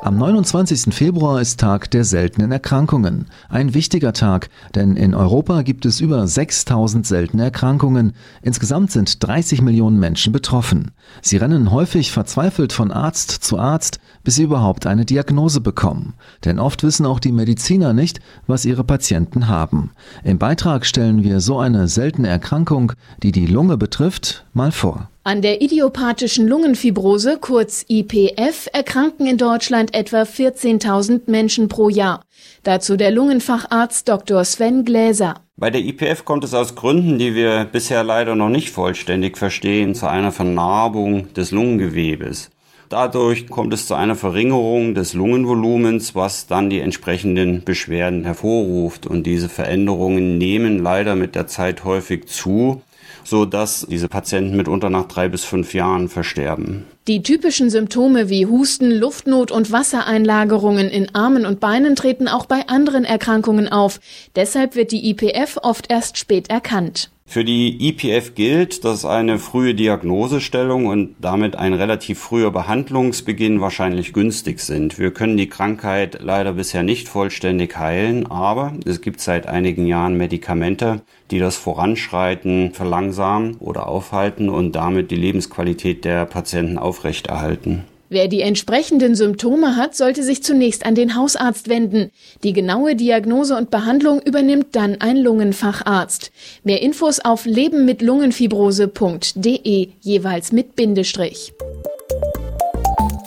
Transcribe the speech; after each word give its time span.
Am 0.00 0.16
29. 0.16 0.94
Februar 0.94 1.40
ist 1.40 1.58
Tag 1.58 1.90
der 1.90 2.04
seltenen 2.04 2.52
Erkrankungen. 2.52 3.26
Ein 3.48 3.74
wichtiger 3.74 4.12
Tag, 4.12 4.48
denn 4.76 4.96
in 4.96 5.12
Europa 5.12 5.62
gibt 5.62 5.84
es 5.86 6.00
über 6.00 6.24
6000 6.24 7.04
seltene 7.04 7.42
Erkrankungen. 7.42 8.12
Insgesamt 8.40 8.92
sind 8.92 9.26
30 9.26 9.60
Millionen 9.60 9.98
Menschen 9.98 10.32
betroffen. 10.32 10.92
Sie 11.20 11.36
rennen 11.36 11.72
häufig 11.72 12.12
verzweifelt 12.12 12.72
von 12.72 12.92
Arzt 12.92 13.30
zu 13.30 13.58
Arzt, 13.58 13.98
bis 14.22 14.36
sie 14.36 14.44
überhaupt 14.44 14.86
eine 14.86 15.04
Diagnose 15.04 15.60
bekommen. 15.60 16.14
Denn 16.44 16.60
oft 16.60 16.84
wissen 16.84 17.04
auch 17.04 17.18
die 17.18 17.32
Mediziner 17.32 17.92
nicht, 17.92 18.20
was 18.46 18.64
ihre 18.64 18.84
Patienten 18.84 19.48
haben. 19.48 19.90
Im 20.22 20.38
Beitrag 20.38 20.86
stellen 20.86 21.24
wir 21.24 21.40
so 21.40 21.58
eine 21.58 21.88
seltene 21.88 22.28
Erkrankung, 22.28 22.92
die 23.24 23.32
die 23.32 23.46
Lunge 23.46 23.76
betrifft, 23.76 24.46
mal 24.52 24.70
vor. 24.70 25.08
An 25.28 25.42
der 25.42 25.60
idiopathischen 25.60 26.48
Lungenfibrose, 26.48 27.36
kurz 27.38 27.84
IPF, 27.86 28.66
erkranken 28.72 29.26
in 29.26 29.36
Deutschland 29.36 29.94
etwa 29.94 30.22
14.000 30.22 31.30
Menschen 31.30 31.68
pro 31.68 31.90
Jahr. 31.90 32.24
Dazu 32.62 32.96
der 32.96 33.10
Lungenfacharzt 33.10 34.08
Dr. 34.08 34.42
Sven 34.46 34.86
Gläser. 34.86 35.34
Bei 35.58 35.68
der 35.68 35.82
IPF 35.82 36.24
kommt 36.24 36.44
es 36.44 36.54
aus 36.54 36.76
Gründen, 36.76 37.18
die 37.18 37.34
wir 37.34 37.66
bisher 37.70 38.04
leider 38.04 38.36
noch 38.36 38.48
nicht 38.48 38.70
vollständig 38.70 39.36
verstehen, 39.36 39.94
zu 39.94 40.08
einer 40.08 40.32
Vernarbung 40.32 41.30
des 41.34 41.50
Lungengewebes. 41.50 42.48
Dadurch 42.88 43.48
kommt 43.48 43.74
es 43.74 43.86
zu 43.86 43.94
einer 43.94 44.16
Verringerung 44.16 44.94
des 44.94 45.12
Lungenvolumens, 45.12 46.14
was 46.14 46.46
dann 46.46 46.70
die 46.70 46.80
entsprechenden 46.80 47.64
Beschwerden 47.64 48.24
hervorruft. 48.24 49.06
Und 49.06 49.24
diese 49.24 49.50
Veränderungen 49.50 50.38
nehmen 50.38 50.82
leider 50.82 51.16
mit 51.16 51.34
der 51.34 51.46
Zeit 51.46 51.84
häufig 51.84 52.28
zu 52.28 52.80
so 53.24 53.44
dass 53.44 53.86
diese 53.88 54.08
Patienten 54.08 54.56
mitunter 54.56 54.90
nach 54.90 55.06
drei 55.06 55.28
bis 55.28 55.44
fünf 55.44 55.74
Jahren 55.74 56.08
versterben. 56.08 56.84
Die 57.06 57.22
typischen 57.22 57.70
Symptome 57.70 58.28
wie 58.28 58.46
Husten, 58.46 58.90
Luftnot 58.90 59.50
und 59.50 59.72
Wassereinlagerungen 59.72 60.88
in 60.88 61.14
Armen 61.14 61.46
und 61.46 61.60
Beinen 61.60 61.96
treten 61.96 62.28
auch 62.28 62.46
bei 62.46 62.68
anderen 62.68 63.04
Erkrankungen 63.04 63.68
auf. 63.68 64.00
Deshalb 64.36 64.74
wird 64.74 64.92
die 64.92 65.10
IPF 65.10 65.58
oft 65.62 65.90
erst 65.90 66.18
spät 66.18 66.50
erkannt. 66.50 67.10
Für 67.30 67.44
die 67.44 67.90
IPF 67.90 68.34
gilt, 68.34 68.86
dass 68.86 69.04
eine 69.04 69.38
frühe 69.38 69.74
Diagnosestellung 69.74 70.86
und 70.86 71.14
damit 71.20 71.56
ein 71.56 71.74
relativ 71.74 72.18
früher 72.18 72.50
Behandlungsbeginn 72.50 73.60
wahrscheinlich 73.60 74.14
günstig 74.14 74.60
sind. 74.60 74.98
Wir 74.98 75.10
können 75.10 75.36
die 75.36 75.50
Krankheit 75.50 76.20
leider 76.22 76.54
bisher 76.54 76.82
nicht 76.82 77.06
vollständig 77.06 77.76
heilen, 77.78 78.26
aber 78.30 78.72
es 78.86 79.02
gibt 79.02 79.20
seit 79.20 79.46
einigen 79.46 79.86
Jahren 79.86 80.16
Medikamente, 80.16 81.02
die 81.30 81.38
das 81.38 81.58
Voranschreiten 81.58 82.72
verlangsamen 82.72 83.56
oder 83.56 83.88
aufhalten 83.88 84.48
und 84.48 84.72
damit 84.72 85.10
die 85.10 85.16
Lebensqualität 85.16 86.06
der 86.06 86.24
Patienten 86.24 86.78
aufrechterhalten. 86.78 87.84
Wer 88.10 88.28
die 88.28 88.40
entsprechenden 88.40 89.14
Symptome 89.14 89.76
hat, 89.76 89.94
sollte 89.94 90.22
sich 90.22 90.42
zunächst 90.42 90.86
an 90.86 90.94
den 90.94 91.14
Hausarzt 91.14 91.68
wenden. 91.68 92.10
Die 92.42 92.54
genaue 92.54 92.96
Diagnose 92.96 93.54
und 93.56 93.70
Behandlung 93.70 94.22
übernimmt 94.22 94.74
dann 94.76 94.98
ein 95.00 95.18
Lungenfacharzt. 95.18 96.30
Mehr 96.64 96.80
Infos 96.80 97.20
auf 97.20 97.44
lebenmitlungenfibrose.de, 97.44 99.88
jeweils 100.00 100.52
mit 100.52 100.74
Bindestrich. 100.74 101.52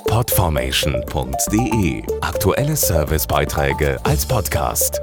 Podformation.de 0.07 2.01
Aktuelle 2.21 2.75
Servicebeiträge 2.75 3.99
als 4.03 4.25
Podcast. 4.25 4.99